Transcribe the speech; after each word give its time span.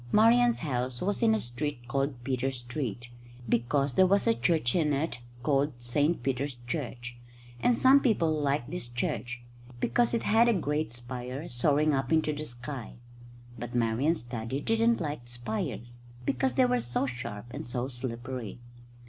Marian's 0.11 0.57
house 0.61 0.99
was 0.99 1.21
in 1.21 1.35
a 1.35 1.39
street 1.39 1.87
called 1.87 2.23
Peter 2.23 2.49
Street, 2.49 3.09
because 3.47 3.93
there 3.93 4.07
was 4.07 4.25
a 4.25 4.33
church 4.33 4.73
in 4.73 4.93
it 4.93 5.21
called 5.43 5.73
St 5.77 6.23
Peter's 6.23 6.55
Church; 6.65 7.17
and 7.59 7.77
some 7.77 7.99
people 7.99 8.31
liked 8.33 8.71
this 8.71 8.87
church, 8.87 9.43
because 9.79 10.15
it 10.15 10.23
had 10.23 10.49
a 10.49 10.53
great 10.53 10.91
spire 10.91 11.47
soaring 11.47 11.93
up 11.93 12.11
into 12.11 12.33
the 12.33 12.45
sky. 12.45 12.93
But 13.59 13.75
Marian's 13.75 14.23
daddy 14.23 14.59
didn't 14.59 14.99
like 14.99 15.29
spires, 15.29 15.99
because 16.25 16.55
they 16.55 16.65
were 16.65 16.79
so 16.79 17.05
sharp 17.05 17.45
and 17.51 17.63
so 17.63 17.87
slippery. 17.87 18.57